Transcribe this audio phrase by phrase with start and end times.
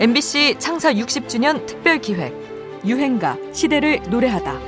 [0.00, 2.32] MBC 창사 60주년 특별 기획
[2.86, 4.58] 유행가 시대를 노래하다.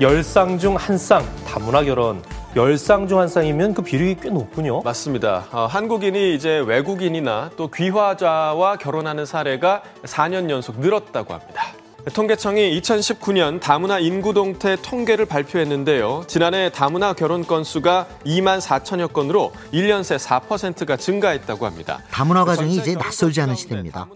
[0.00, 2.22] 열 쌍 중 한 쌍 다문화 결혼.
[2.56, 4.82] 열 쌍 중 한 쌍이면 그 비율이 꽤 높군요.
[4.82, 5.46] 맞습니다.
[5.52, 11.62] 어, 한국인이 이제 외국인이나 또 귀화자와 결혼하는 사례가 4년 연속 늘었다고 합니다.
[12.08, 16.24] 통계청이 2019년 다문화 인구 동태 통계를 발표했는데요.
[16.26, 22.02] 지난해 다문화 결혼 건수가 2만 4천여 건으로 1년 새 4%가 증가했다고 합니다.
[22.10, 24.08] 다문화 가정이 이제 낯설지 않은 시대입니다.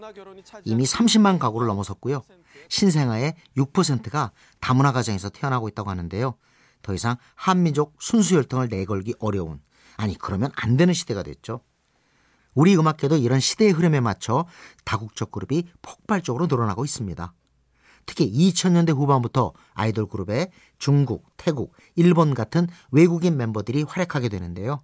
[0.63, 2.23] 이미 30만 가구를 넘어섰고요.
[2.69, 6.35] 신생아의 6%가 다문화 가정에서 태어나고 있다고 하는데요.
[6.81, 9.59] 더 이상 한민족 순수 혈통을 내걸기 어려운
[9.97, 11.61] 아니 그러면 안 되는 시대가 됐죠.
[12.55, 14.45] 우리 음악계도 이런 시대의 흐름에 맞춰
[14.85, 17.33] 다국적 그룹이 폭발적으로 늘어나고 있습니다.
[18.05, 24.81] 특히 2000년대 후반부터 아이돌 그룹에 중국, 태국, 일본 같은 외국인 멤버들이 활약하게 되는데요.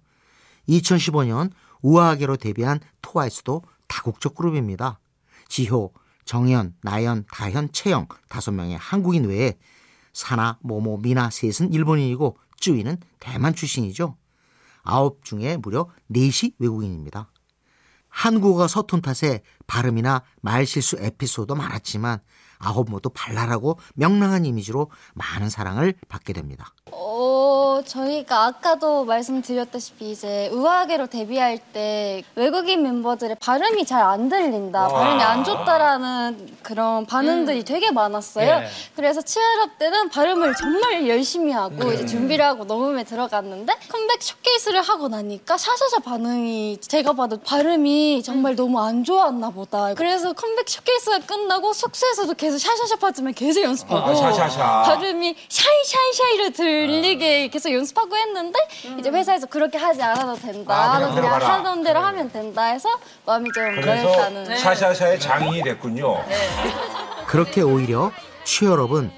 [0.68, 1.50] 2015년
[1.82, 5.00] 우아하게로 데뷔한 트와이스도 다국적 그룹입니다.
[5.48, 5.92] 지효,
[6.24, 9.58] 정현, 나연, 다현, 채영 다섯 명의 한국인 외에
[10.12, 14.16] 사나, 모모, 미나 셋은 일본인이고 쯔위는 대만 출신이죠.
[14.82, 17.31] 아홉 중에 무려 넷이 외국인입니다.
[18.12, 22.20] 한국어 서툰 탓에 발음이나 말실수 에피소드 많았지만
[22.58, 26.72] 아홉 모두 발랄하고 명랑한 이미지로 많은 사랑을 받게 됩니다.
[27.82, 35.22] 어, 저희가 아까도 말씀드렸다시피 이제 우아하게로 데뷔할 때 외국인 멤버들의 발음이 잘 안 들린다, 발음이
[35.22, 37.64] 안 좋다라는 그런 반응들이 음.
[37.64, 38.46] 되게 많았어요.
[38.46, 38.66] 예.
[38.96, 41.92] 그래서 CHEER UP 때는 발음을 정말 열심히 하고 음.
[41.94, 48.56] 이제 준비를 하고 녹음에 들어갔는데 컴백 쇼케이스를 하고 나니까 샤샤샤 반응이 제가 봐도 발음이 정말
[48.56, 49.94] 너무 안 좋았나 보다.
[49.94, 54.82] 그래서 컴백 쇼케이스가 끝나고 숙소에서도 계속 샤샤샤 파트만 계속 연습하고 아, 샤샤샤.
[54.82, 58.98] 발음이 shy shy shy를 들리게 계속 연습하고 했는데 음.
[58.98, 60.94] 이제 회사에서 그렇게 하지 않아도 된다.
[60.94, 62.88] 아, 그냥, 그냥 하던 대로 하면 된다 해서
[63.26, 64.56] 마음이 좀 그래서 네.
[64.56, 66.24] 샤샤샤의 장인이 됐군요.
[66.28, 66.36] 네.
[67.26, 68.12] 그렇게 오히려
[68.44, 69.10] 취업은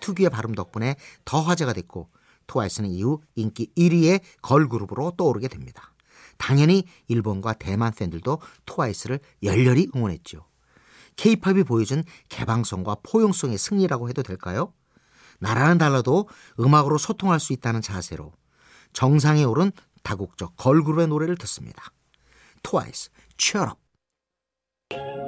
[0.00, 2.08] 특유의 발음 덕분에 더 화제가 됐고
[2.46, 5.92] 트와이스는 이후 인기 1위의 걸그룹으로 떠오르게 됩니다.
[6.38, 10.46] 당연히 일본과 대만 팬들도 트와이스를 열렬히 응원했죠.
[11.16, 14.72] 케이팝이 보여준 개방성과 포용성의 승리라고 해도 될까요?
[15.38, 16.28] 나라는 달라도
[16.58, 18.32] 음악으로 소통할 수 있다는 자세로
[18.92, 19.72] 정상에 오른
[20.02, 21.92] 다국적 걸그룹의 노래를 듣습니다.
[22.62, 25.27] 트와이스, Cheer Up.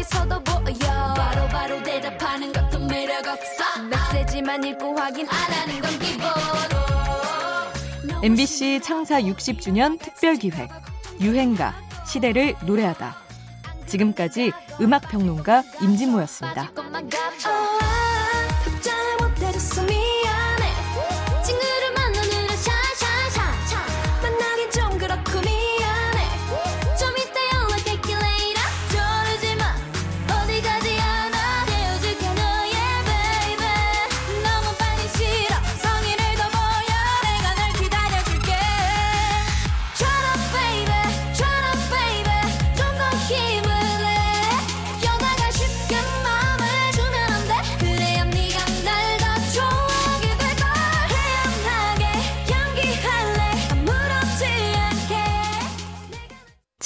[0.00, 0.74] 여기서도 보여.
[1.14, 3.62] 바로바로 바로 대답하는 것도 매력 없어.
[4.14, 6.30] 메시지만 읽고 확인 안 하는 건 기본
[8.24, 10.70] MBC 창사 60주년 특별기획
[11.20, 11.74] 유행가
[12.06, 13.14] 시대를 노래하다.
[13.86, 16.70] 지금까지 음악평론가 임진모였습니다.